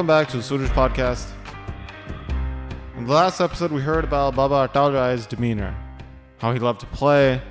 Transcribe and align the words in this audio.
Welcome 0.00 0.16
back 0.16 0.28
to 0.28 0.38
the 0.38 0.42
Suraj 0.42 0.70
Podcast. 0.70 1.28
In 2.96 3.04
the 3.04 3.12
last 3.12 3.38
episode, 3.38 3.70
we 3.70 3.82
heard 3.82 4.02
about 4.02 4.34
Baba 4.34 4.66
Atalrai's 4.66 5.26
demeanor, 5.26 5.76
how 6.38 6.54
he 6.54 6.58
loved 6.58 6.80
to 6.80 6.86
play, 6.86 7.42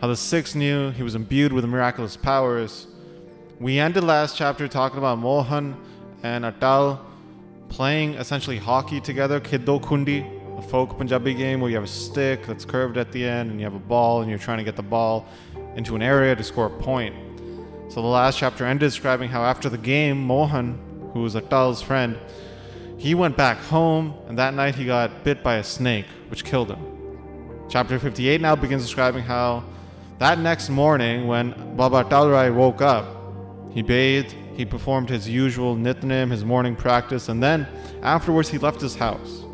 how 0.00 0.06
the 0.06 0.16
Sikhs 0.16 0.54
knew 0.54 0.90
he 0.92 1.02
was 1.02 1.14
imbued 1.14 1.52
with 1.52 1.66
miraculous 1.66 2.16
powers. 2.16 2.86
We 3.60 3.78
ended 3.78 4.04
last 4.04 4.38
chapter 4.38 4.66
talking 4.68 4.96
about 4.96 5.18
Mohan 5.18 5.78
and 6.22 6.46
Atal 6.46 6.98
playing 7.68 8.14
essentially 8.14 8.56
hockey 8.56 9.02
together, 9.02 9.38
Khiddo 9.38 9.78
Khundi, 9.78 10.58
a 10.58 10.62
folk 10.62 10.96
Punjabi 10.96 11.34
game 11.34 11.60
where 11.60 11.68
you 11.68 11.76
have 11.76 11.84
a 11.84 11.86
stick 11.86 12.46
that's 12.46 12.64
curved 12.64 12.96
at 12.96 13.12
the 13.12 13.22
end 13.22 13.50
and 13.50 13.60
you 13.60 13.66
have 13.66 13.74
a 13.74 13.78
ball 13.78 14.22
and 14.22 14.30
you're 14.30 14.38
trying 14.38 14.56
to 14.56 14.64
get 14.64 14.76
the 14.76 14.82
ball 14.82 15.26
into 15.76 15.94
an 15.94 16.00
area 16.00 16.34
to 16.34 16.42
score 16.42 16.68
a 16.68 16.82
point. 16.82 17.14
So 17.90 18.00
the 18.00 18.08
last 18.08 18.38
chapter 18.38 18.64
ended 18.64 18.88
describing 18.88 19.28
how 19.28 19.42
after 19.44 19.68
the 19.68 19.76
game, 19.76 20.22
Mohan, 20.22 20.87
who 21.18 21.24
was 21.24 21.36
Atal's 21.36 21.82
friend, 21.82 22.16
he 22.96 23.14
went 23.14 23.36
back 23.36 23.58
home 23.58 24.14
and 24.28 24.38
that 24.38 24.54
night 24.54 24.74
he 24.74 24.84
got 24.84 25.24
bit 25.24 25.42
by 25.42 25.56
a 25.56 25.64
snake, 25.64 26.06
which 26.28 26.44
killed 26.44 26.70
him. 26.70 27.66
Chapter 27.68 27.98
58 27.98 28.40
now 28.40 28.56
begins 28.56 28.82
describing 28.82 29.22
how 29.22 29.64
that 30.18 30.38
next 30.38 30.70
morning 30.70 31.26
when 31.26 31.76
Baba 31.76 32.04
Talrai 32.04 32.54
woke 32.54 32.80
up, 32.80 33.06
he 33.72 33.82
bathed, 33.82 34.34
he 34.54 34.64
performed 34.64 35.08
his 35.08 35.28
usual 35.28 35.76
nitnem, 35.76 36.30
his 36.30 36.44
morning 36.44 36.74
practice, 36.74 37.28
and 37.28 37.42
then 37.42 37.68
afterwards 38.02 38.48
he 38.48 38.58
left 38.58 38.80
his 38.80 38.96
house. 38.96 39.44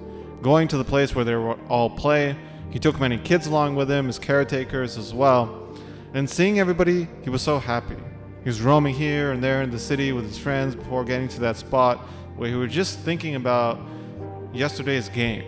Going 0.41 0.69
to 0.69 0.77
the 0.77 0.85
place 0.85 1.15
where 1.15 1.25
they 1.25 1.35
were 1.35 1.59
all 1.69 1.91
play, 1.91 2.37
he 2.71 2.79
took 2.79 3.01
many 3.01 3.19
kids 3.19 3.47
along 3.47 3.77
with 3.77 3.91
him, 3.91 4.07
his 4.07 4.19
caretakers 4.19 4.97
as 4.97 5.13
well. 5.13 5.77
And 6.15 6.29
seeing 6.29 6.61
everybody, 6.61 7.09
he 7.23 7.31
was 7.31 7.43
so 7.43 7.59
happy. 7.59 7.97
He 8.45 8.51
was 8.51 8.61
roaming 8.61 8.95
here 8.95 9.33
and 9.33 9.43
there 9.43 9.63
in 9.63 9.71
the 9.71 9.79
city 9.79 10.13
with 10.13 10.27
his 10.27 10.37
friends 10.37 10.77
before 10.77 11.03
getting 11.03 11.29
to 11.29 11.41
that 11.41 11.57
spot 11.57 11.99
where 12.37 12.51
he 12.51 12.55
was 12.55 12.71
just 12.71 12.99
thinking 12.99 13.37
about 13.37 13.81
yesterday's 14.53 15.09
game. 15.09 15.45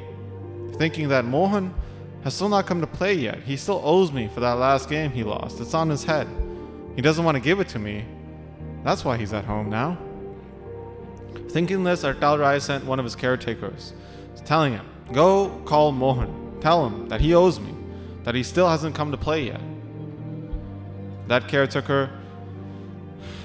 Thinking 0.79 1.09
that 1.09 1.27
Mohan 1.27 1.75
has 2.25 2.33
still 2.35 2.49
not 2.49 2.67
come 2.67 2.81
to 2.81 2.87
play 2.87 3.13
yet. 3.13 3.43
He 3.43 3.59
still 3.59 3.83
owes 3.85 4.13
me 4.13 4.29
for 4.33 4.41
that 4.41 4.55
last 4.55 4.89
game 4.89 5.11
he 5.11 5.25
lost. 5.25 5.61
It's 5.61 5.75
on 5.75 5.91
his 5.91 6.05
head. 6.05 6.27
He 6.95 7.03
doesn't 7.03 7.23
want 7.23 7.35
to 7.37 7.41
give 7.41 7.61
it 7.61 7.69
to 7.69 7.79
me. 7.79 8.07
That's 8.83 9.05
why 9.05 9.19
he's 9.19 9.35
at 9.35 9.45
home 9.45 9.69
now. 9.69 9.99
Thinking 11.51 11.85
this, 11.85 12.03
Atal 12.03 12.39
Rai 12.39 12.61
sent 12.61 12.87
one 12.87 12.99
of 12.99 13.05
his 13.05 13.15
caretakers, 13.15 13.93
telling 14.47 14.73
him, 14.73 14.87
Go 15.13 15.51
call 15.67 15.93
Mohan. 15.93 16.59
Tell 16.61 16.87
him 16.87 17.09
that 17.09 17.21
he 17.21 17.35
owes 17.35 17.61
me, 17.61 17.75
that 18.25 18.35
he 18.35 18.43
still 18.43 18.69
hasn't 18.69 18.95
come 18.95 19.11
to 19.11 19.17
play 19.19 19.47
yet. 19.47 19.61
That 21.29 21.47
caretaker, 21.47 22.11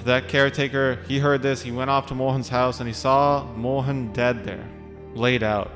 that 0.04 0.28
caretaker, 0.28 0.98
he 1.06 1.18
heard 1.18 1.42
this, 1.42 1.62
he 1.62 1.72
went 1.72 1.90
off 1.90 2.06
to 2.06 2.14
Mohan's 2.14 2.48
house 2.48 2.80
and 2.80 2.88
he 2.88 2.94
saw 2.94 3.46
Mohan 3.54 4.12
dead 4.12 4.44
there, 4.44 4.68
laid 5.14 5.42
out. 5.42 5.70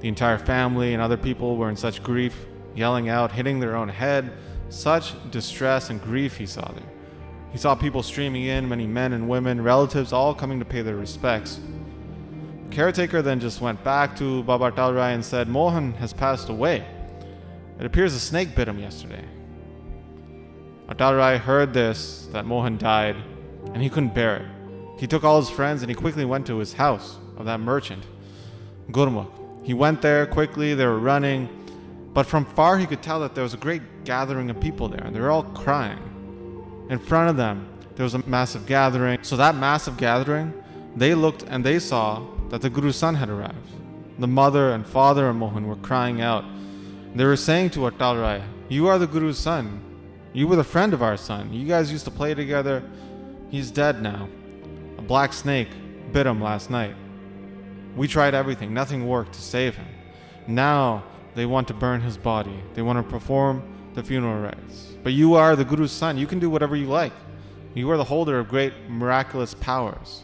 The 0.00 0.08
entire 0.08 0.38
family 0.38 0.94
and 0.94 1.02
other 1.02 1.16
people 1.16 1.56
were 1.56 1.68
in 1.68 1.76
such 1.76 2.02
grief, 2.02 2.46
yelling 2.74 3.08
out, 3.08 3.32
hitting 3.32 3.60
their 3.60 3.76
own 3.76 3.88
head. 3.88 4.32
Such 4.68 5.14
distress 5.30 5.90
and 5.90 6.00
grief 6.02 6.36
he 6.36 6.46
saw 6.46 6.70
there. 6.72 6.84
He 7.50 7.58
saw 7.58 7.74
people 7.74 8.02
streaming 8.02 8.44
in, 8.44 8.68
many 8.68 8.86
men 8.86 9.12
and 9.12 9.28
women, 9.28 9.62
relatives 9.62 10.12
all 10.12 10.34
coming 10.34 10.58
to 10.58 10.64
pay 10.64 10.82
their 10.82 10.96
respects. 10.96 11.60
The 12.68 12.74
caretaker 12.74 13.22
then 13.22 13.40
just 13.40 13.60
went 13.60 13.82
back 13.82 14.14
to 14.16 14.42
Baba 14.42 14.70
Talrai 14.70 15.14
and 15.14 15.24
said, 15.24 15.48
Mohan 15.48 15.94
has 15.94 16.12
passed 16.12 16.50
away. 16.50 16.84
It 17.80 17.86
appears 17.86 18.14
a 18.14 18.20
snake 18.20 18.54
bit 18.54 18.68
him 18.68 18.78
yesterday. 18.78 19.24
Atalrai 20.88 21.38
heard 21.38 21.72
this, 21.74 22.28
that 22.32 22.46
Mohan 22.46 22.78
died, 22.78 23.16
and 23.74 23.82
he 23.82 23.88
couldn't 23.88 24.14
bear 24.14 24.36
it. 24.36 24.46
He 24.98 25.06
took 25.06 25.24
all 25.24 25.40
his 25.40 25.50
friends 25.50 25.82
and 25.82 25.90
he 25.90 25.94
quickly 25.94 26.24
went 26.24 26.46
to 26.46 26.58
his 26.58 26.72
house 26.72 27.18
of 27.36 27.46
that 27.46 27.60
merchant, 27.60 28.04
Gurmukh. 28.90 29.30
He 29.64 29.74
went 29.74 30.02
there 30.02 30.26
quickly, 30.26 30.74
they 30.74 30.86
were 30.86 30.98
running, 30.98 31.48
but 32.14 32.26
from 32.26 32.44
far 32.44 32.78
he 32.78 32.86
could 32.86 33.02
tell 33.02 33.20
that 33.20 33.34
there 33.34 33.44
was 33.44 33.54
a 33.54 33.58
great 33.58 34.04
gathering 34.04 34.50
of 34.50 34.58
people 34.60 34.88
there, 34.88 35.04
and 35.04 35.14
they 35.14 35.20
were 35.20 35.30
all 35.30 35.44
crying. 35.44 35.98
In 36.90 36.98
front 36.98 37.30
of 37.30 37.36
them, 37.36 37.68
there 37.96 38.04
was 38.04 38.14
a 38.14 38.26
massive 38.26 38.66
gathering. 38.66 39.18
So, 39.22 39.36
that 39.36 39.54
massive 39.56 39.96
gathering, 39.96 40.54
they 40.96 41.14
looked 41.14 41.42
and 41.42 41.64
they 41.64 41.78
saw 41.78 42.24
that 42.48 42.62
the 42.62 42.70
Guru's 42.70 42.96
son 42.96 43.14
had 43.14 43.28
arrived. 43.28 43.68
The 44.18 44.26
mother 44.26 44.70
and 44.72 44.86
father 44.86 45.28
of 45.28 45.36
Mohan 45.36 45.66
were 45.66 45.76
crying 45.76 46.20
out. 46.20 46.44
They 47.14 47.24
were 47.24 47.36
saying 47.36 47.70
to 47.70 47.80
Atal 47.80 48.20
Rai, 48.20 48.42
You 48.68 48.88
are 48.88 48.98
the 48.98 49.06
Guru's 49.06 49.38
son. 49.38 49.82
You 50.32 50.46
were 50.48 50.56
the 50.56 50.64
friend 50.64 50.94
of 50.94 51.02
our 51.02 51.16
son. 51.16 51.52
You 51.52 51.66
guys 51.66 51.92
used 51.92 52.04
to 52.04 52.10
play 52.10 52.34
together. 52.34 52.82
He's 53.50 53.70
dead 53.70 54.02
now. 54.02 54.28
A 54.98 55.02
black 55.02 55.32
snake 55.32 55.68
bit 56.12 56.26
him 56.26 56.40
last 56.40 56.70
night. 56.70 56.94
We 57.96 58.06
tried 58.06 58.34
everything, 58.34 58.74
nothing 58.74 59.08
worked 59.08 59.32
to 59.34 59.40
save 59.40 59.74
him. 59.76 59.86
Now 60.46 61.04
they 61.34 61.46
want 61.46 61.68
to 61.68 61.74
burn 61.74 62.00
his 62.00 62.16
body, 62.16 62.62
they 62.74 62.82
want 62.82 62.98
to 62.98 63.10
perform 63.10 63.62
the 63.94 64.02
funeral 64.02 64.40
rites. 64.42 64.94
But 65.02 65.12
you 65.12 65.34
are 65.34 65.56
the 65.56 65.64
Guru's 65.64 65.92
son, 65.92 66.18
you 66.18 66.26
can 66.26 66.38
do 66.38 66.50
whatever 66.50 66.76
you 66.76 66.86
like. 66.86 67.12
You 67.74 67.90
are 67.90 67.96
the 67.96 68.04
holder 68.04 68.38
of 68.38 68.48
great 68.48 68.72
miraculous 68.88 69.54
powers. 69.54 70.22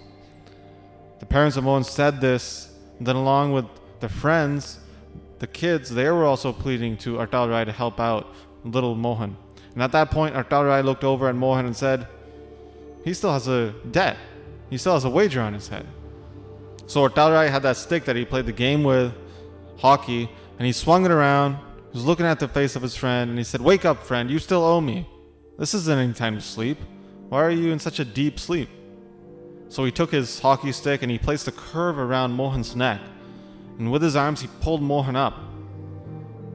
The 1.20 1.26
parents 1.26 1.56
of 1.56 1.64
Mohan 1.64 1.84
said 1.84 2.20
this, 2.20 2.74
then, 3.00 3.16
along 3.16 3.52
with 3.52 3.66
the 4.00 4.08
friends, 4.08 4.78
the 5.38 5.46
kids, 5.46 5.90
they 5.90 6.08
were 6.10 6.24
also 6.24 6.52
pleading 6.52 6.96
to 6.98 7.16
Atal 7.16 7.50
Rai 7.50 7.64
to 7.64 7.72
help 7.72 8.00
out 8.00 8.34
little 8.64 8.94
Mohan. 8.94 9.36
And 9.72 9.82
at 9.82 9.92
that 9.92 10.10
point, 10.10 10.34
Atal 10.34 10.66
Rai 10.66 10.82
looked 10.82 11.04
over 11.04 11.28
at 11.28 11.34
Mohan 11.34 11.66
and 11.66 11.76
said, 11.76 12.06
He 13.04 13.12
still 13.12 13.32
has 13.32 13.48
a 13.48 13.74
debt. 13.90 14.16
He 14.70 14.78
still 14.78 14.94
has 14.94 15.04
a 15.04 15.10
wager 15.10 15.42
on 15.42 15.52
his 15.52 15.68
head. 15.68 15.86
So 16.86 17.06
Atalrai 17.06 17.50
had 17.50 17.62
that 17.62 17.76
stick 17.76 18.06
that 18.06 18.16
he 18.16 18.24
played 18.24 18.46
the 18.46 18.52
game 18.52 18.82
with, 18.82 19.12
hockey, 19.78 20.30
and 20.58 20.66
he 20.66 20.72
swung 20.72 21.04
it 21.04 21.10
around. 21.10 21.56
He 21.92 21.98
was 21.98 22.04
looking 22.04 22.26
at 22.26 22.40
the 22.40 22.48
face 22.48 22.76
of 22.76 22.82
his 22.82 22.96
friend, 22.96 23.30
and 23.30 23.38
he 23.38 23.44
said, 23.44 23.60
Wake 23.60 23.84
up, 23.84 24.02
friend, 24.02 24.30
you 24.30 24.38
still 24.38 24.64
owe 24.64 24.80
me. 24.80 25.08
This 25.58 25.74
isn't 25.74 25.98
any 25.98 26.12
time 26.14 26.34
to 26.34 26.40
sleep. 26.40 26.78
Why 27.28 27.42
are 27.42 27.50
you 27.50 27.72
in 27.72 27.78
such 27.78 28.00
a 28.00 28.04
deep 28.04 28.38
sleep? 28.38 28.68
So 29.68 29.84
he 29.84 29.90
took 29.90 30.10
his 30.10 30.38
hockey 30.38 30.72
stick 30.72 31.02
and 31.02 31.10
he 31.10 31.18
placed 31.18 31.48
a 31.48 31.52
curve 31.52 31.98
around 31.98 32.32
Mohan's 32.32 32.74
neck, 32.74 33.00
and 33.78 33.92
with 33.92 34.02
his 34.02 34.16
arms 34.16 34.40
he 34.40 34.48
pulled 34.60 34.82
Mohan 34.82 35.16
up. 35.16 35.38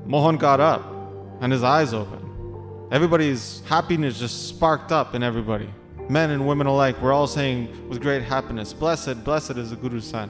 Mohan 0.06 0.38
got 0.38 0.60
up, 0.60 0.84
and 1.42 1.52
his 1.52 1.64
eyes 1.64 1.94
opened. 1.94 2.26
Everybody's 2.92 3.62
happiness 3.66 4.20
just 4.20 4.48
sparked 4.48 4.92
up 4.92 5.14
in 5.14 5.22
everybody 5.22 5.70
men 6.10 6.32
and 6.32 6.48
women 6.48 6.68
alike, 6.68 7.00
were 7.02 7.14
all 7.14 7.28
saying 7.28 7.88
with 7.88 8.02
great 8.02 8.24
happiness, 8.24 8.74
Blessed, 8.74 9.24
blessed 9.24 9.52
is 9.52 9.70
the 9.70 9.76
Guru's 9.76 10.06
son. 10.06 10.30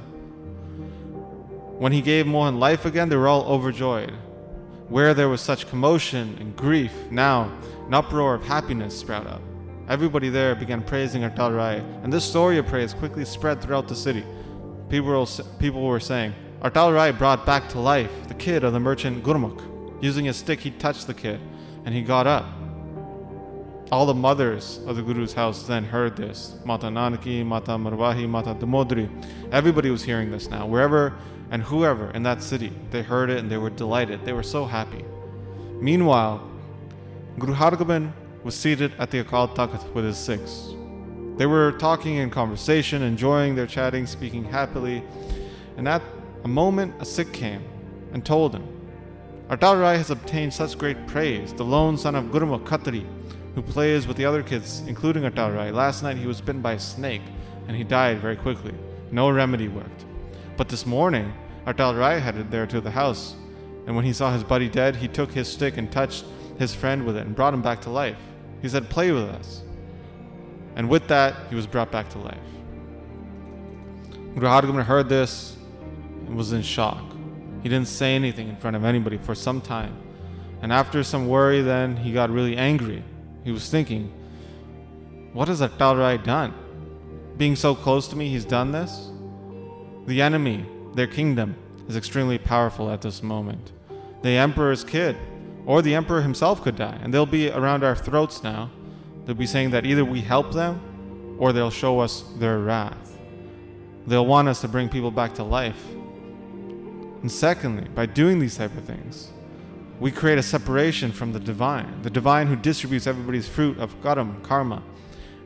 When 1.80 1.94
he 1.94 2.02
gave 2.02 2.28
Mohan 2.28 2.60
life 2.60 2.86
again, 2.86 3.08
they 3.08 3.16
were 3.16 3.30
all 3.30 3.46
overjoyed. 3.46 4.12
Where 4.90 5.14
there 5.14 5.30
was 5.30 5.40
such 5.40 5.70
commotion 5.70 6.36
and 6.40 6.56
grief, 6.56 6.92
now 7.10 7.52
an 7.88 7.94
uproar 7.94 8.36
of 8.36 8.44
happiness 8.44 9.00
sprout 9.00 9.26
up. 9.26 9.42
Everybody 9.88 10.30
there 10.30 10.54
began 10.54 10.84
praising 10.84 11.22
Atal 11.22 11.56
Rai, 11.56 11.78
and 12.04 12.12
this 12.12 12.26
story 12.26 12.58
of 12.58 12.68
praise 12.68 12.94
quickly 12.94 13.24
spread 13.24 13.62
throughout 13.62 13.88
the 13.88 13.96
city. 13.96 14.26
People 14.90 15.10
were, 15.10 15.26
people 15.60 15.82
were 15.82 16.00
saying, 16.00 16.34
Atal 16.62 16.94
Rai 16.94 17.12
brought 17.12 17.46
back 17.46 17.70
to 17.70 17.80
life 17.80 18.12
the 18.28 18.34
kid 18.34 18.66
of 18.66 18.74
the 18.74 18.80
merchant 18.80 19.24
Gurmukh. 19.24 20.04
Using 20.04 20.26
his 20.26 20.36
stick, 20.36 20.60
he 20.60 20.72
touched 20.72 21.08
the 21.08 21.14
kid, 21.14 21.40
and 21.86 21.96
he 21.96 22.02
got 22.02 22.28
up. 22.28 22.46
All 23.92 24.06
the 24.06 24.14
mothers 24.14 24.80
of 24.86 24.98
the 24.98 25.02
Guru's 25.02 25.34
house 25.34 25.64
then 25.64 25.84
heard 25.84 26.16
this. 26.16 26.54
Mata 26.64 26.88
Nanaki, 26.88 27.44
Mata 27.44 27.72
Marwahi, 27.72 28.30
Mata 28.30 28.54
Damodri. 28.54 29.10
Everybody 29.52 29.90
was 29.90 30.04
hearing 30.04 30.30
this 30.30 30.48
now. 30.48 30.68
Wherever 30.68 31.16
and 31.50 31.64
whoever 31.64 32.12
in 32.12 32.22
that 32.22 32.44
city, 32.44 32.72
they 32.92 33.02
heard 33.02 33.32
it 33.32 33.40
and 33.40 33.50
they 33.50 33.58
were 33.58 33.72
delighted. 33.72 34.24
They 34.26 34.34
were 34.34 34.44
so 34.44 34.66
happy. 34.66 35.04
Meanwhile, 35.82 36.48
Guru 37.40 37.56
Hargobind 37.56 38.14
was 38.44 38.54
seated 38.54 38.94
at 39.00 39.10
the 39.10 39.24
Akal 39.24 39.56
Takht 39.56 39.92
with 39.96 40.06
his 40.06 40.20
Sikhs. 40.20 40.76
They 41.38 41.48
were 41.48 41.72
talking 41.72 42.18
in 42.18 42.30
conversation, 42.30 43.02
enjoying 43.02 43.56
their 43.56 43.66
chatting, 43.66 44.06
speaking 44.06 44.44
happily. 44.44 45.02
And 45.78 45.88
at 45.88 46.04
a 46.44 46.48
moment, 46.48 46.94
a 47.00 47.06
Sikh 47.06 47.34
came 47.34 47.64
and 48.14 48.24
told 48.24 48.54
him, 48.54 48.68
Atal 49.50 49.82
Rai 49.82 49.98
has 49.98 50.12
obtained 50.12 50.54
such 50.54 50.78
great 50.78 51.08
praise, 51.08 51.54
the 51.54 51.66
lone 51.66 51.98
son 51.98 52.14
of 52.14 52.26
Gurmukh 52.26 52.66
Khatri 52.66 53.08
who 53.60 53.74
plays 53.74 54.08
with 54.08 54.16
the 54.16 54.24
other 54.24 54.42
kids, 54.42 54.82
including 54.88 55.24
Atal 55.24 55.54
Rai. 55.54 55.70
Last 55.70 56.02
night 56.02 56.16
he 56.16 56.26
was 56.26 56.40
bitten 56.40 56.62
by 56.62 56.74
a 56.74 56.80
snake 56.80 57.22
and 57.68 57.76
he 57.76 57.84
died 57.84 58.20
very 58.20 58.38
quickly. 58.38 58.74
No 59.12 59.30
remedy 59.30 59.68
worked. 59.68 60.06
But 60.56 60.70
this 60.70 60.86
morning, 60.86 61.34
Atal 61.68 62.00
Rai 62.00 62.22
headed 62.22 62.52
there 62.52 62.66
to 62.68 62.80
the 62.80 62.92
house, 62.92 63.36
and 63.86 63.98
when 63.98 64.06
he 64.06 64.14
saw 64.14 64.32
his 64.32 64.46
buddy 64.46 64.70
dead, 64.70 64.96
he 64.96 65.10
took 65.10 65.34
his 65.34 65.50
stick 65.50 65.76
and 65.76 65.92
touched 65.92 66.24
his 66.58 66.74
friend 66.74 67.06
with 67.06 67.18
it 67.18 67.26
and 67.26 67.36
brought 67.36 67.54
him 67.54 67.62
back 67.62 67.82
to 67.82 67.90
life. 67.90 68.16
He 68.62 68.70
said, 68.70 68.90
Play 68.90 69.12
with 69.12 69.24
us. 69.24 69.62
And 70.78 70.88
with 70.88 71.10
that, 71.10 71.36
he 71.50 71.56
was 71.56 71.68
brought 71.68 71.92
back 71.92 72.08
to 72.12 72.18
life. 72.18 72.38
Hargobind 74.36 74.84
heard 74.84 75.10
this 75.10 75.58
and 76.28 76.38
was 76.38 76.54
in 76.54 76.62
shock. 76.62 77.04
He 77.62 77.68
didn't 77.68 77.90
say 77.90 78.16
anything 78.16 78.48
in 78.48 78.56
front 78.56 78.78
of 78.78 78.86
anybody 78.86 79.18
for 79.18 79.36
some 79.36 79.60
time. 79.60 79.98
And 80.62 80.72
after 80.72 81.04
some 81.04 81.28
worry, 81.28 81.62
then 81.62 81.98
he 81.98 82.14
got 82.14 82.30
really 82.30 82.56
angry 82.56 83.04
he 83.44 83.52
was 83.52 83.70
thinking, 83.70 84.12
what 85.34 85.48
has 85.48 85.62
Atal 85.62 85.98
Rai 85.98 86.18
done? 86.18 86.54
Being 87.38 87.56
so 87.56 87.76
close 87.76 88.08
to 88.10 88.16
me, 88.16 88.30
he's 88.30 88.46
done 88.46 88.72
this? 88.72 89.10
The 90.08 90.22
enemy, 90.22 90.66
their 90.96 91.08
kingdom, 91.08 91.56
is 91.88 91.96
extremely 91.96 92.38
powerful 92.38 92.90
at 92.90 93.02
this 93.02 93.24
moment. 93.24 93.72
The 94.22 94.32
emperor's 94.32 94.84
kid, 94.84 95.16
or 95.66 95.82
the 95.82 95.96
emperor 95.96 96.22
himself, 96.22 96.62
could 96.62 96.76
die, 96.76 96.98
and 97.02 97.14
they'll 97.14 97.26
be 97.26 97.50
around 97.52 97.84
our 97.84 97.96
throats 97.96 98.44
now. 98.44 98.70
They'll 99.26 99.36
be 99.36 99.46
saying 99.46 99.70
that 99.72 99.86
either 99.86 100.04
we 100.04 100.22
help 100.22 100.54
them 100.54 101.38
or 101.40 101.54
they'll 101.54 101.72
show 101.72 102.00
us 102.00 102.24
their 102.38 102.60
wrath. 102.60 103.18
They'll 104.08 104.26
want 104.26 104.48
us 104.48 104.62
to 104.62 104.68
bring 104.68 104.90
people 104.90 105.12
back 105.12 105.36
to 105.36 105.44
life. 105.44 105.82
And 107.22 107.32
secondly, 107.32 107.88
by 107.94 108.06
doing 108.06 108.40
these 108.40 108.58
type 108.58 108.76
of 108.76 108.84
things, 108.84 109.30
we 110.00 110.12
create 110.12 110.38
a 110.38 110.44
separation 110.44 111.12
from 111.12 111.34
the 111.34 111.40
divine, 111.40 112.02
the 112.04 112.10
divine 112.10 112.48
who 112.48 112.56
distributes 112.56 113.06
everybody's 113.06 113.48
fruit 113.48 113.78
of 113.80 114.02
karam, 114.02 114.42
karma. 114.44 114.82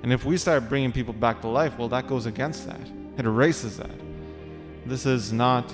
And 0.04 0.14
if 0.14 0.26
we 0.26 0.38
start 0.38 0.70
bringing 0.70 0.92
people 0.92 1.14
back 1.14 1.42
to 1.42 1.48
life, 1.48 1.78
well, 1.78 1.90
that 1.90 2.08
goes 2.08 2.26
against 2.26 2.68
that. 2.68 2.82
It 3.18 3.26
erases 3.26 3.78
that. 3.78 3.92
This 4.86 5.06
is 5.06 5.32
not 5.32 5.74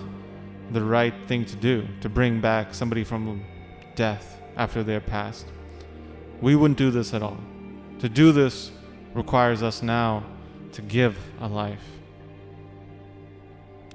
the 0.72 0.84
right 0.84 1.14
thing 1.28 1.46
to 1.46 1.56
do, 1.56 1.88
to 2.02 2.10
bring 2.10 2.40
back 2.40 2.74
somebody 2.74 3.04
from 3.04 3.44
death 3.96 4.40
after 4.56 4.84
they're 4.84 5.02
passed. 5.02 5.48
We 6.42 6.56
wouldn't 6.56 6.78
do 6.78 6.92
this 6.92 7.14
at 7.14 7.24
all. 7.24 7.38
To 8.00 8.08
do 8.08 8.32
this 8.32 8.72
requires 9.14 9.64
us 9.64 9.82
now 9.82 10.24
to 10.74 10.82
give 10.82 11.18
a 11.42 11.48
life. 11.48 11.84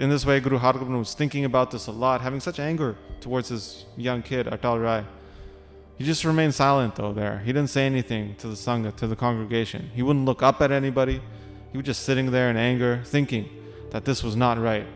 In 0.00 0.11
this 0.11 0.26
way, 0.26 0.41
Guru 0.41 0.58
Hargobind 0.58 0.99
was 0.99 1.14
thinking 1.14 1.44
about 1.44 1.70
this 1.70 1.87
a 1.87 1.93
lot, 1.93 2.20
having 2.20 2.41
such 2.41 2.58
anger 2.58 2.96
towards 3.20 3.49
his 3.49 3.85
young 3.96 4.23
kid, 4.23 4.46
Atal 4.46 4.82
Rai. 4.82 5.05
He 5.96 6.05
just 6.05 6.25
remained 6.25 6.55
silent 6.55 6.96
though 6.96 7.12
there. 7.12 7.38
He 7.38 7.52
didn't 7.52 7.70
say 7.70 7.87
anything 7.87 8.35
to 8.37 8.49
the 8.49 8.55
Sangha, 8.55 8.94
to 8.96 9.06
the 9.06 9.14
congregation. 9.14 9.91
He 9.94 10.02
wouldn't 10.02 10.25
look 10.25 10.43
up 10.43 10.61
at 10.61 10.73
anybody. 10.73 11.23
He 11.70 11.79
was 11.79 11.87
just 11.87 12.02
sitting 12.02 12.32
there 12.32 12.50
in 12.50 12.56
anger, 12.56 13.02
thinking 13.05 13.49
that 13.91 14.05
this 14.05 14.25
was 14.25 14.35
not 14.35 14.58
right. 14.58 14.87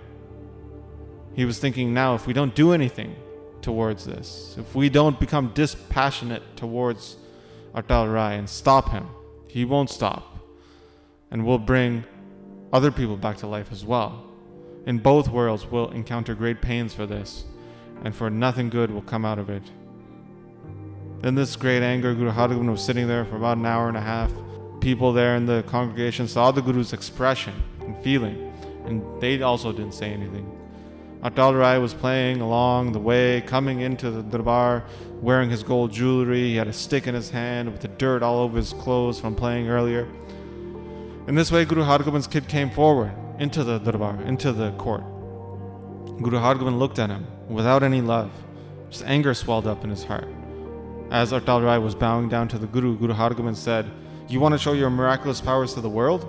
He 1.34 1.44
was 1.44 1.60
thinking 1.60 1.94
now, 1.94 2.16
if 2.16 2.26
we 2.26 2.32
don't 2.32 2.54
do 2.56 2.72
anything 2.72 3.14
towards 3.62 4.04
this, 4.04 4.56
if 4.58 4.74
we 4.74 4.88
don't 4.88 5.20
become 5.20 5.52
dispassionate 5.54 6.42
towards 6.56 7.16
Atal 7.74 8.12
Rai 8.12 8.36
and 8.36 8.50
stop 8.50 8.90
him, 8.90 9.06
he 9.46 9.64
won't 9.64 9.90
stop. 9.90 10.38
And 11.30 11.46
we'll 11.46 11.58
bring 11.58 12.02
other 12.72 12.90
people 12.90 13.16
back 13.16 13.36
to 13.38 13.46
life 13.46 13.70
as 13.70 13.84
well. 13.84 14.27
In 14.88 14.96
both 14.96 15.28
worlds, 15.28 15.66
we'll 15.66 15.90
encounter 15.90 16.34
great 16.34 16.62
pains 16.62 16.94
for 16.94 17.04
this, 17.04 17.44
and 18.04 18.16
for 18.16 18.30
nothing 18.30 18.70
good 18.70 18.90
will 18.90 19.02
come 19.02 19.22
out 19.22 19.38
of 19.38 19.50
it. 19.50 19.62
In 21.22 21.34
this 21.34 21.56
great 21.56 21.82
anger, 21.82 22.14
Guru 22.14 22.30
Hargobind 22.30 22.70
was 22.70 22.82
sitting 22.82 23.06
there 23.06 23.26
for 23.26 23.36
about 23.36 23.58
an 23.58 23.66
hour 23.66 23.88
and 23.88 23.98
a 23.98 24.00
half. 24.00 24.32
People 24.80 25.12
there 25.12 25.36
in 25.36 25.44
the 25.44 25.62
congregation 25.66 26.26
saw 26.26 26.50
the 26.52 26.62
Guru's 26.62 26.94
expression 26.94 27.52
and 27.80 28.02
feeling, 28.02 28.50
and 28.86 29.02
they 29.20 29.42
also 29.42 29.72
didn't 29.72 29.92
say 29.92 30.10
anything. 30.10 30.50
Atal 31.22 31.58
Rai 31.58 31.78
was 31.78 31.92
playing 31.92 32.40
along 32.40 32.92
the 32.92 32.98
way, 32.98 33.42
coming 33.42 33.80
into 33.80 34.10
the 34.10 34.22
darbar, 34.22 34.84
wearing 35.20 35.50
his 35.50 35.62
gold 35.62 35.92
jewelry. 35.92 36.44
He 36.44 36.56
had 36.56 36.66
a 36.66 36.72
stick 36.72 37.06
in 37.06 37.14
his 37.14 37.28
hand 37.28 37.70
with 37.70 37.82
the 37.82 37.88
dirt 37.88 38.22
all 38.22 38.38
over 38.38 38.56
his 38.56 38.72
clothes 38.72 39.20
from 39.20 39.34
playing 39.34 39.68
earlier. 39.68 40.08
In 41.26 41.34
this 41.34 41.52
way, 41.52 41.66
Guru 41.66 41.82
Hargobind's 41.82 42.26
kid 42.26 42.48
came 42.48 42.70
forward 42.70 43.12
into 43.38 43.64
the 43.64 43.78
darbar, 43.78 44.20
into 44.22 44.52
the 44.52 44.72
court. 44.72 45.02
Guru 46.22 46.38
Hargobind 46.38 46.78
looked 46.78 46.98
at 46.98 47.10
him 47.10 47.26
without 47.48 47.82
any 47.82 48.00
love. 48.00 48.30
Just 48.90 49.04
anger 49.04 49.34
swelled 49.34 49.66
up 49.66 49.84
in 49.84 49.90
his 49.90 50.04
heart. 50.04 50.28
As 51.10 51.32
Atal 51.32 51.64
Rai 51.64 51.78
was 51.78 51.94
bowing 51.94 52.28
down 52.28 52.48
to 52.48 52.58
the 52.58 52.66
Guru, 52.66 52.96
Guru 52.98 53.14
Hargobind 53.14 53.56
said, 53.56 53.90
You 54.28 54.40
want 54.40 54.54
to 54.54 54.58
show 54.58 54.72
your 54.72 54.90
miraculous 54.90 55.40
powers 55.40 55.74
to 55.74 55.80
the 55.80 55.88
world? 55.88 56.28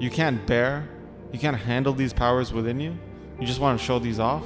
You 0.00 0.10
can't 0.10 0.44
bear, 0.46 0.88
you 1.32 1.38
can't 1.38 1.56
handle 1.56 1.92
these 1.92 2.12
powers 2.12 2.52
within 2.52 2.80
you? 2.80 2.96
You 3.40 3.46
just 3.46 3.60
want 3.60 3.78
to 3.78 3.84
show 3.84 3.98
these 3.98 4.18
off? 4.18 4.44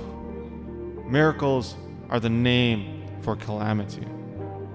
Miracles 1.06 1.76
are 2.10 2.20
the 2.20 2.30
name 2.30 3.06
for 3.22 3.36
calamity. 3.36 4.06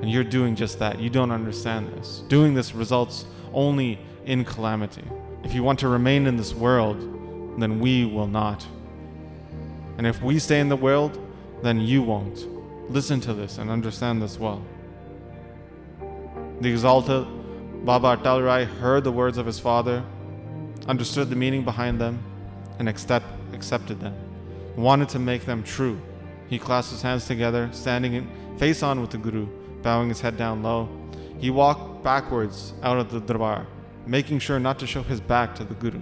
And 0.01 0.11
you're 0.11 0.23
doing 0.23 0.56
just 0.56 0.79
that. 0.79 0.99
You 0.99 1.09
don't 1.09 1.31
understand 1.31 1.94
this. 1.94 2.23
Doing 2.27 2.53
this 2.53 2.73
results 2.75 3.25
only 3.53 3.99
in 4.25 4.44
calamity. 4.44 5.03
If 5.44 5.54
you 5.54 5.63
want 5.63 5.80
to 5.80 5.88
remain 5.88 6.28
in 6.28 6.38
this 6.38 6.54
world, 6.54 7.00
then 7.60 7.80
we 7.80 8.06
will 8.06 8.28
not. 8.28 8.66
And 9.98 10.07
if 10.07 10.22
we 10.22 10.40
stay 10.40 10.60
in 10.60 10.69
the 10.69 10.75
world, 10.75 11.19
then 11.62 11.80
you 11.80 12.01
won't. 12.01 12.48
Listen 12.90 13.22
to 13.22 13.34
this 13.34 13.57
and 13.57 13.69
understand 13.69 14.22
this 14.22 14.40
well. 14.40 14.63
The 16.62 16.69
exalted 16.69 17.28
Baba 17.86 18.16
Atal 18.16 18.45
Rai 18.45 18.63
heard 18.63 19.04
the 19.04 19.12
words 19.12 19.38
of 19.38 19.45
his 19.45 19.60
father, 19.60 20.04
understood 20.88 21.30
the 21.30 21.36
meaning 21.36 21.63
behind 21.63 22.00
them, 22.00 22.24
and 22.80 22.88
accept, 22.88 23.25
accepted 23.54 24.00
them, 24.00 24.16
wanted 24.78 25.10
to 25.10 25.19
make 25.19 25.45
them 25.45 25.63
true. 25.63 26.00
He 26.48 26.57
clasped 26.57 26.94
his 26.94 27.01
hands 27.01 27.28
together, 27.28 27.69
standing 27.74 28.13
in, 28.13 28.57
face 28.57 28.84
on 28.84 29.01
with 29.01 29.10
the 29.10 29.18
Guru, 29.18 29.48
bowing 29.81 30.07
his 30.07 30.22
head 30.22 30.38
down 30.38 30.63
low. 30.63 30.88
He 31.40 31.50
walked 31.50 32.04
backwards 32.04 32.74
out 32.84 32.98
of 32.98 33.12
the 33.12 33.19
darbar, 33.19 33.68
making 34.05 34.39
sure 34.39 34.59
not 34.59 34.79
to 34.79 34.88
show 34.88 35.03
his 35.03 35.21
back 35.21 35.55
to 35.55 35.63
the 35.63 35.73
Guru. 35.75 36.01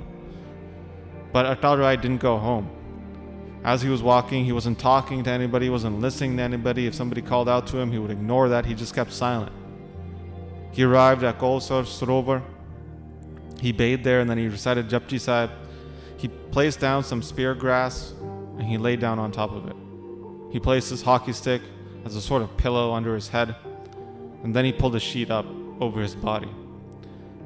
But 1.32 1.62
Atal 1.62 1.80
Rai 1.80 1.98
didn't 1.98 2.20
go 2.20 2.38
home. 2.38 2.70
As 3.64 3.82
he 3.82 3.90
was 3.90 4.02
walking, 4.02 4.44
he 4.44 4.52
wasn't 4.52 4.80
talking 4.80 5.24
to 5.24 5.30
anybody, 5.30 5.68
he 5.68 5.70
wasn't 5.70 6.00
listening 6.00 6.38
to 6.38 6.44
anybody. 6.44 6.88
If 6.88 6.96
somebody 6.96 7.22
called 7.22 7.48
out 7.48 7.68
to 7.68 7.78
him, 7.78 7.92
he 7.92 8.00
would 8.00 8.12
ignore 8.12 8.50
that. 8.50 8.66
He 8.66 8.74
just 8.74 8.96
kept 8.96 9.14
silent. 9.14 9.52
He 10.72 10.84
arrived 10.84 11.24
at 11.24 11.38
Kaulsar 11.38 11.84
Sarovar. 11.84 12.42
He 13.60 13.72
bathed 13.72 14.04
there 14.04 14.22
and 14.22 14.30
then 14.30 14.38
he 14.38 14.48
recited 14.48 14.90
Japji 14.90 15.20
Sahib. 15.20 15.52
He 16.18 16.28
placed 16.28 16.80
down 16.80 17.04
some 17.04 17.22
spear 17.22 17.54
grass 17.54 18.14
and 18.58 18.64
he 18.64 18.78
lay 18.78 18.96
down 18.96 19.20
on 19.20 19.32
top 19.32 19.52
of 19.52 19.68
it. 19.68 19.76
He 20.52 20.60
placed 20.60 20.90
his 20.90 21.02
hockey 21.02 21.34
stick 21.34 21.62
as 22.04 22.16
a 22.16 22.22
sort 22.22 22.42
of 22.42 22.58
pillow 22.58 22.94
under 22.94 23.16
his 23.16 23.30
head, 23.30 23.56
and 24.44 24.56
then 24.56 24.66
he 24.66 24.74
pulled 24.74 24.96
a 24.96 25.00
sheet 25.00 25.32
up 25.32 25.46
over 25.80 26.02
his 26.02 26.16
body. 26.16 26.50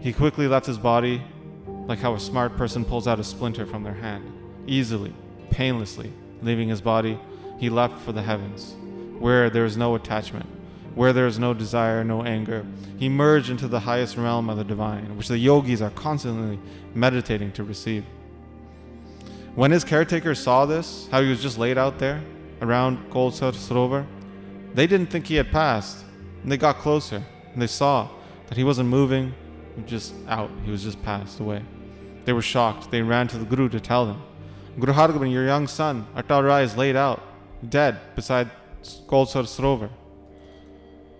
He 0.05 0.13
quickly 0.13 0.47
left 0.47 0.67
his 0.67 0.77
body 0.77 1.19
like 1.65 1.97
how 1.97 2.13
a 2.13 2.19
smart 2.19 2.55
person 2.57 2.85
pulls 2.85 3.07
out 3.07 3.19
a 3.19 3.23
splinter 3.23 3.65
from 3.65 3.81
their 3.81 3.95
hand, 3.95 4.31
easily, 4.67 5.15
painlessly, 5.49 6.13
leaving 6.43 6.69
his 6.69 6.79
body. 6.79 7.17
He 7.57 7.71
left 7.71 7.99
for 8.03 8.11
the 8.11 8.21
heavens, 8.21 8.75
where 9.17 9.49
there 9.49 9.65
is 9.65 9.77
no 9.77 9.95
attachment, 9.95 10.45
where 10.93 11.11
there 11.11 11.25
is 11.25 11.39
no 11.39 11.55
desire, 11.55 12.03
no 12.03 12.21
anger. 12.21 12.67
He 12.99 13.09
merged 13.09 13.49
into 13.49 13.67
the 13.67 13.79
highest 13.79 14.15
realm 14.15 14.47
of 14.47 14.57
the 14.57 14.63
divine, 14.63 15.17
which 15.17 15.27
the 15.27 15.39
yogis 15.39 15.81
are 15.81 15.89
constantly 15.89 16.59
meditating 16.93 17.53
to 17.53 17.63
receive. 17.63 18.05
When 19.55 19.71
his 19.71 19.83
caretakers 19.83 20.37
saw 20.37 20.67
this, 20.67 21.07
how 21.09 21.23
he 21.23 21.31
was 21.31 21.41
just 21.41 21.57
laid 21.57 21.79
out 21.79 21.97
there 21.97 22.21
around 22.61 23.09
Kaulsar 23.09 23.53
Sarovar, 23.53 24.05
they 24.71 24.85
didn't 24.85 25.07
think 25.07 25.25
he 25.25 25.37
had 25.37 25.51
passed. 25.51 26.05
And 26.43 26.51
they 26.51 26.57
got 26.57 26.77
closer 26.77 27.23
and 27.53 27.59
they 27.59 27.65
saw 27.65 28.07
that 28.45 28.55
he 28.55 28.63
wasn't 28.63 28.89
moving, 28.89 29.33
just 29.85 30.13
out. 30.27 30.49
He 30.63 30.71
was 30.71 30.83
just 30.83 31.01
passed 31.03 31.39
away. 31.39 31.63
They 32.25 32.33
were 32.33 32.41
shocked. 32.41 32.91
They 32.91 33.01
ran 33.01 33.27
to 33.29 33.37
the 33.37 33.45
Guru 33.45 33.69
to 33.69 33.79
tell 33.79 34.07
him, 34.07 34.21
Guru 34.79 34.93
Hargobind, 34.93 35.31
your 35.31 35.45
young 35.45 35.67
son, 35.67 36.05
Atal 36.15 36.43
Rai, 36.43 36.63
is 36.63 36.75
laid 36.75 36.95
out, 36.95 37.21
dead, 37.67 37.99
beside 38.15 38.49
Kaulsar 38.83 39.45
Sarovar. 39.45 39.89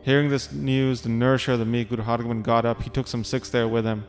Hearing 0.01 0.29
this 0.29 0.51
news, 0.51 1.01
the 1.01 1.09
nourisher, 1.09 1.53
of 1.53 1.59
the 1.59 1.65
meek 1.65 1.89
Guru 1.89 2.03
Hargobind 2.03 2.43
got 2.43 2.65
up. 2.65 2.83
He 2.83 2.89
took 2.89 3.07
some 3.07 3.23
Sikhs 3.23 3.49
there 3.49 3.67
with 3.67 3.85
him. 3.85 4.05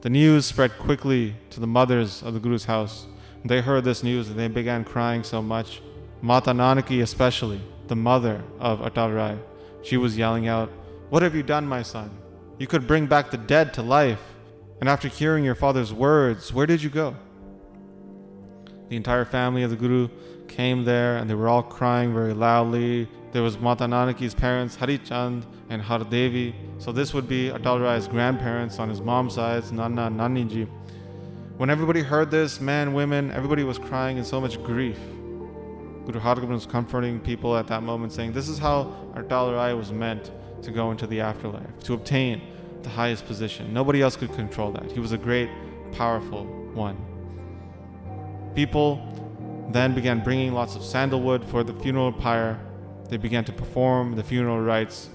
The 0.00 0.10
news 0.10 0.46
spread 0.46 0.78
quickly 0.78 1.34
to 1.50 1.60
the 1.60 1.66
mothers 1.66 2.22
of 2.22 2.34
the 2.34 2.40
Guru's 2.40 2.64
house. 2.64 3.06
They 3.44 3.60
heard 3.60 3.84
this 3.84 4.02
news 4.02 4.28
and 4.28 4.38
they 4.38 4.48
began 4.48 4.84
crying 4.84 5.22
so 5.22 5.42
much. 5.42 5.80
Mata 6.22 6.50
Nanaki, 6.50 7.02
especially, 7.02 7.60
the 7.86 7.96
mother 7.96 8.42
of 8.58 8.80
Atal 8.80 9.14
Rai, 9.14 9.38
she 9.82 9.96
was 9.96 10.16
yelling 10.16 10.48
out, 10.48 10.70
What 11.10 11.22
have 11.22 11.34
you 11.34 11.42
done, 11.42 11.66
my 11.66 11.82
son? 11.82 12.10
You 12.58 12.66
could 12.66 12.86
bring 12.86 13.06
back 13.06 13.30
the 13.30 13.36
dead 13.36 13.72
to 13.74 13.82
life. 13.82 14.20
And 14.80 14.88
after 14.88 15.08
hearing 15.08 15.44
your 15.44 15.54
father's 15.54 15.92
words, 15.92 16.52
where 16.52 16.66
did 16.66 16.82
you 16.82 16.90
go? 16.90 17.14
The 18.88 18.96
entire 18.96 19.24
family 19.24 19.62
of 19.62 19.70
the 19.70 19.76
Guru 19.76 20.08
came 20.48 20.84
there 20.84 21.18
and 21.18 21.28
they 21.28 21.34
were 21.34 21.48
all 21.48 21.62
crying 21.62 22.12
very 22.12 22.32
loudly. 22.32 23.08
There 23.32 23.42
was 23.42 23.58
Mata 23.58 23.84
Nanaki's 23.84 24.34
parents, 24.34 24.76
Harichand 24.76 25.44
and 25.68 25.82
Hardevi. 25.82 26.54
So 26.78 26.90
this 26.90 27.12
would 27.12 27.28
be 27.28 27.50
Atal 27.50 27.82
Rai's 27.82 28.08
grandparents 28.08 28.78
on 28.78 28.88
his 28.88 29.00
mom's 29.00 29.34
side, 29.34 29.70
Nana 29.70 30.10
Naniji. 30.10 30.68
When 31.58 31.70
everybody 31.70 32.02
heard 32.02 32.30
this, 32.30 32.60
men, 32.60 32.94
women, 32.94 33.30
everybody 33.32 33.64
was 33.64 33.78
crying 33.78 34.16
in 34.16 34.24
so 34.24 34.40
much 34.40 34.62
grief. 34.62 34.98
Guru 36.06 36.20
Hargobind 36.20 36.48
was 36.48 36.66
comforting 36.66 37.20
people 37.20 37.56
at 37.56 37.66
that 37.66 37.82
moment, 37.82 38.12
saying, 38.12 38.32
This 38.32 38.48
is 38.48 38.58
how 38.58 38.94
Atal 39.14 39.54
Rai 39.54 39.74
was 39.74 39.92
meant 39.92 40.30
to 40.62 40.70
go 40.70 40.90
into 40.90 41.06
the 41.06 41.20
afterlife, 41.20 41.78
to 41.84 41.94
obtain 41.94 42.42
the 42.82 42.88
highest 42.88 43.26
position. 43.26 43.72
Nobody 43.72 44.02
else 44.02 44.16
could 44.16 44.32
control 44.34 44.72
that. 44.72 44.90
He 44.90 45.00
was 45.00 45.12
a 45.12 45.18
great, 45.18 45.50
powerful 45.92 46.44
one. 46.74 46.96
People 48.54 49.00
then 49.70 49.94
began 49.94 50.22
bringing 50.22 50.52
lots 50.52 50.76
of 50.76 50.82
sandalwood 50.82 51.44
for 51.44 51.62
the 51.62 51.74
funeral 51.74 52.12
pyre. 52.12 52.58
They 53.08 53.16
began 53.16 53.44
to 53.44 53.52
perform 53.52 54.16
the 54.16 54.22
funeral 54.22 54.60
rites. 54.60 55.10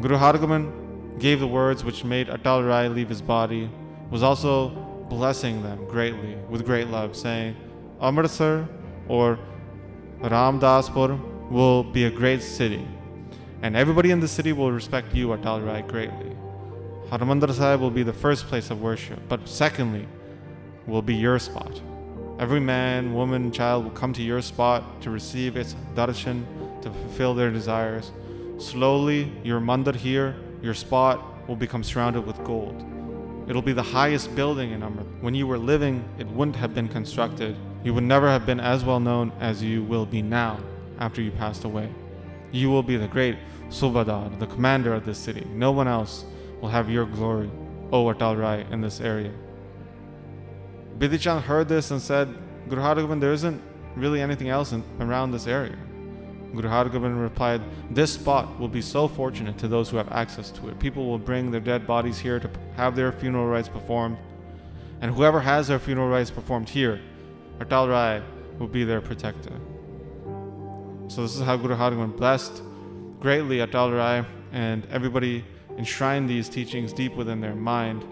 Guru 0.00 0.16
Hargobind 0.16 1.18
gave 1.18 1.40
the 1.40 1.46
words 1.46 1.84
which 1.84 2.04
made 2.04 2.28
Atal 2.28 2.66
Rai 2.66 2.88
leave 2.88 3.08
his 3.08 3.22
body, 3.22 3.70
was 4.10 4.22
also 4.22 4.68
blessing 5.08 5.62
them 5.62 5.84
greatly 5.88 6.36
with 6.48 6.64
great 6.64 6.88
love, 6.88 7.16
saying, 7.16 7.56
Amritsar 8.00 8.68
or 9.08 9.38
Ramdaspur 10.20 11.50
will 11.50 11.82
be 11.82 12.04
a 12.04 12.10
great 12.10 12.42
city, 12.42 12.86
and 13.62 13.76
everybody 13.76 14.10
in 14.10 14.20
the 14.20 14.28
city 14.28 14.52
will 14.52 14.72
respect 14.72 15.14
you, 15.14 15.28
Atal 15.28 15.64
Rai, 15.64 15.82
greatly. 15.82 16.36
Harmandir 17.10 17.52
Sahib 17.52 17.80
will 17.80 17.90
be 17.90 18.02
the 18.02 18.12
first 18.12 18.46
place 18.46 18.70
of 18.70 18.80
worship, 18.80 19.18
but 19.28 19.48
secondly, 19.48 20.06
will 20.86 21.02
be 21.02 21.14
your 21.14 21.38
spot. 21.38 21.80
Every 22.38 22.60
man, 22.60 23.14
woman, 23.14 23.50
child 23.50 23.84
will 23.84 23.90
come 23.92 24.12
to 24.12 24.22
your 24.22 24.42
spot 24.42 25.02
to 25.02 25.10
receive 25.10 25.56
its 25.56 25.74
darshan, 25.94 26.44
to 26.82 26.90
fulfill 26.90 27.34
their 27.34 27.50
desires. 27.50 28.12
Slowly, 28.58 29.32
your 29.42 29.60
mandir 29.60 29.94
here, 29.94 30.36
your 30.62 30.74
spot, 30.74 31.48
will 31.48 31.56
become 31.56 31.82
surrounded 31.82 32.26
with 32.26 32.42
gold. 32.44 32.84
It'll 33.48 33.62
be 33.62 33.72
the 33.72 33.82
highest 33.82 34.36
building 34.36 34.72
in 34.72 34.82
Amrit. 34.82 35.06
When 35.22 35.34
you 35.34 35.46
were 35.46 35.58
living, 35.58 36.04
it 36.18 36.26
wouldn't 36.28 36.56
have 36.56 36.74
been 36.74 36.88
constructed. 36.88 37.56
You 37.82 37.94
would 37.94 38.04
never 38.04 38.28
have 38.28 38.44
been 38.44 38.60
as 38.60 38.84
well 38.84 39.00
known 39.00 39.32
as 39.40 39.62
you 39.62 39.82
will 39.82 40.04
be 40.04 40.20
now 40.20 40.60
after 41.00 41.22
you 41.22 41.30
passed 41.30 41.64
away. 41.64 41.88
You 42.50 42.70
will 42.70 42.82
be 42.82 42.96
the 42.96 43.08
great 43.08 43.36
Subadar, 43.68 44.38
the 44.38 44.46
commander 44.46 44.94
of 44.94 45.04
this 45.04 45.18
city. 45.18 45.46
No 45.52 45.72
one 45.72 45.88
else 45.88 46.24
will 46.60 46.68
have 46.68 46.88
your 46.88 47.06
glory, 47.06 47.50
O 47.92 48.04
Atal 48.06 48.38
Rai, 48.38 48.66
in 48.70 48.80
this 48.80 49.00
area. 49.00 49.32
Bidhi 50.98 51.20
Chand 51.20 51.44
heard 51.44 51.68
this 51.68 51.90
and 51.90 52.00
said, 52.00 52.34
Guru 52.68 52.82
Hargobind, 52.82 53.20
there 53.20 53.32
isn't 53.32 53.62
really 53.94 54.20
anything 54.20 54.48
else 54.48 54.72
in, 54.72 54.82
around 55.00 55.30
this 55.30 55.46
area. 55.46 55.76
Guru 56.54 56.68
Hargobind 56.68 57.20
replied, 57.20 57.60
This 57.90 58.14
spot 58.14 58.58
will 58.58 58.68
be 58.68 58.82
so 58.82 59.06
fortunate 59.06 59.58
to 59.58 59.68
those 59.68 59.90
who 59.90 59.96
have 59.98 60.10
access 60.10 60.50
to 60.52 60.68
it. 60.68 60.78
People 60.78 61.06
will 61.06 61.18
bring 61.18 61.50
their 61.50 61.60
dead 61.60 61.86
bodies 61.86 62.18
here 62.18 62.40
to 62.40 62.50
have 62.76 62.96
their 62.96 63.12
funeral 63.12 63.46
rites 63.46 63.68
performed, 63.68 64.16
and 65.00 65.14
whoever 65.14 65.40
has 65.40 65.68
their 65.68 65.78
funeral 65.78 66.08
rites 66.08 66.30
performed 66.30 66.68
here, 66.68 67.00
Atal 67.58 67.88
Rai 67.88 68.22
will 68.58 68.68
be 68.68 68.84
their 68.84 69.00
protector. 69.00 69.52
So 71.08 71.22
this 71.22 71.36
is 71.36 71.40
how 71.40 71.56
Guru 71.56 71.74
Hargobind 71.74 72.18
blessed 72.18 72.62
greatly 73.18 73.58
Atal 73.58 73.96
Rai, 73.96 74.26
and 74.52 74.86
everybody 74.90 75.42
enshrined 75.78 76.28
these 76.28 76.50
teachings 76.50 76.92
deep 76.92 77.14
within 77.16 77.40
their 77.40 77.54
mind. 77.54 78.04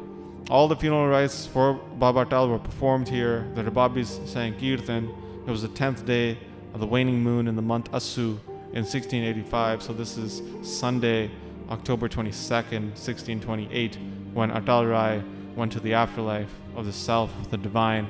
All 0.49 0.67
the 0.67 0.77
funeral 0.77 1.07
rites 1.07 1.47
for 1.47 1.75
Baba 1.75 2.25
Atal 2.25 2.49
were 2.49 2.59
performed 2.59 3.07
here. 3.07 3.47
The 3.55 3.65
Rababis 3.65 4.27
sang 4.27 4.55
Kirtan. 4.55 5.15
It 5.47 5.51
was 5.51 5.61
the 5.61 5.69
10th 5.69 6.07
day 6.07 6.39
of 6.73 6.81
the 6.81 6.87
waning 6.87 7.23
moon 7.23 7.49
in 7.49 7.55
the 7.55 7.63
month 7.63 7.91
Asu 7.93 8.39
in 8.73 8.83
1685. 8.83 9.83
So 9.83 9.93
this 9.93 10.17
is 10.17 10.41
Sunday, 10.63 11.31
October 11.69 12.09
22nd, 12.09 12.97
1628, 12.97 13.99
when 14.33 14.51
Atal 14.51 14.91
Rai 14.91 15.23
went 15.55 15.71
to 15.73 15.81
the 15.81 15.93
afterlife 15.93 16.53
of 16.75 16.87
the 16.87 16.93
self, 16.93 17.31
the 17.51 17.59
divine. 17.59 18.07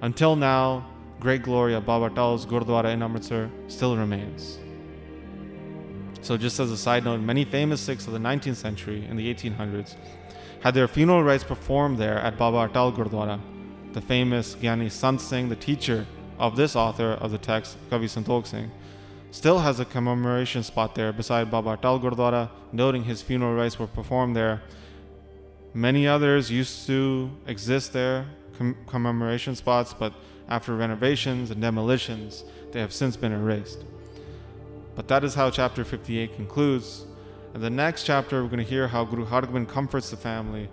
Until 0.00 0.34
now, 0.34 0.91
great 1.22 1.42
glory 1.44 1.72
of 1.72 1.86
Baba 1.86 2.10
Atal's 2.10 2.44
Gurdwara 2.44 2.92
in 2.92 3.00
Amritsar 3.00 3.48
still 3.68 3.96
remains. 3.96 4.58
So, 6.20 6.36
just 6.36 6.58
as 6.58 6.72
a 6.72 6.76
side 6.76 7.04
note, 7.04 7.20
many 7.20 7.44
famous 7.44 7.80
Sikhs 7.80 8.08
of 8.08 8.12
the 8.12 8.18
19th 8.18 8.56
century 8.56 9.06
and 9.08 9.16
the 9.16 9.32
1800s 9.32 9.94
had 10.62 10.74
their 10.74 10.88
funeral 10.88 11.22
rites 11.22 11.44
performed 11.44 11.98
there 11.98 12.18
at 12.18 12.36
Baba 12.36 12.68
Atal 12.68 12.92
Gurdwara. 12.92 13.38
The 13.92 14.00
famous 14.00 14.56
Gyani 14.56 14.90
Sant 14.90 15.20
Singh, 15.20 15.48
the 15.48 15.54
teacher 15.54 16.06
of 16.40 16.56
this 16.56 16.74
author 16.74 17.12
of 17.12 17.30
the 17.30 17.38
text, 17.38 17.76
Kavi 17.88 18.06
Santokh 18.06 18.48
Singh, 18.48 18.72
still 19.30 19.60
has 19.60 19.78
a 19.78 19.84
commemoration 19.84 20.64
spot 20.64 20.96
there 20.96 21.12
beside 21.12 21.52
Baba 21.52 21.76
Atal 21.76 22.02
Gurdwara, 22.02 22.50
noting 22.72 23.04
his 23.04 23.22
funeral 23.22 23.54
rites 23.54 23.78
were 23.78 23.86
performed 23.86 24.34
there. 24.34 24.60
Many 25.72 26.08
others 26.08 26.50
used 26.50 26.84
to 26.88 27.30
exist 27.46 27.92
there, 27.92 28.26
com- 28.58 28.76
commemoration 28.86 29.54
spots, 29.54 29.94
but 29.94 30.12
after 30.48 30.74
renovations 30.74 31.50
and 31.50 31.60
demolitions, 31.60 32.44
they 32.72 32.80
have 32.80 32.92
since 32.92 33.16
been 33.16 33.32
erased. 33.32 33.84
But 34.94 35.08
that 35.08 35.24
is 35.24 35.34
how 35.34 35.50
chapter 35.50 35.84
58 35.84 36.34
concludes. 36.34 37.06
In 37.54 37.60
the 37.60 37.70
next 37.70 38.04
chapter, 38.04 38.42
we're 38.42 38.48
going 38.48 38.64
to 38.64 38.70
hear 38.70 38.88
how 38.88 39.04
Guru 39.04 39.26
Hargobind 39.26 39.68
comforts 39.68 40.10
the 40.10 40.16
family 40.16 40.68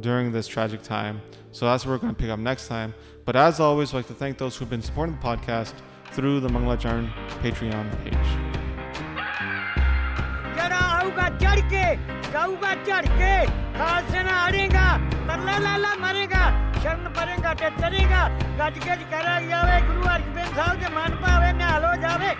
during 0.00 0.32
this 0.32 0.46
tragic 0.46 0.82
time. 0.82 1.20
So 1.52 1.66
that's 1.66 1.84
what 1.84 1.92
we're 1.92 1.98
going 1.98 2.14
to 2.14 2.20
pick 2.20 2.30
up 2.30 2.38
next 2.38 2.68
time. 2.68 2.94
But 3.24 3.36
as 3.36 3.60
always, 3.60 3.92
I'd 3.92 3.98
like 3.98 4.06
to 4.08 4.14
thank 4.14 4.38
those 4.38 4.56
who've 4.56 4.70
been 4.70 4.82
supporting 4.82 5.16
the 5.16 5.22
podcast 5.22 5.74
through 6.12 6.40
the 6.40 6.48
Mangalacharan 6.48 7.12
Patreon 7.42 8.04
page. 8.04 8.60
ਸ਼ਰਨ 16.82 17.08
ਪਰੇਗਾ 17.16 17.52
ਤੇ 17.54 17.68
ਤਰੀਗਾ 17.80 18.28
ਗੱਜ 18.58 18.78
ਗੱਜ 18.86 19.02
ਕਰਿਆ 19.10 19.40
ਜਾਵੇ, 19.40 19.80
ਗੁਰੂ 19.86 20.02
ਅਰਜਨ 20.14 20.54
ਸਾਹਿਬ 20.56 20.80
ਦੇ 20.80 20.88
ਮਨ 20.94 21.16
ਭਾਵੇ, 21.16 21.52
ਨਿਹਾਲ 21.52 21.84
ਹੋ 21.84 21.94
ਜਾਵੇ। 22.02 22.34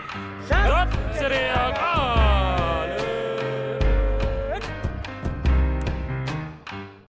ਸਤਿ 0.48 1.18
ਸ੍ਰੀ 1.18 1.44
ਅਕਾਲ। 1.68 2.49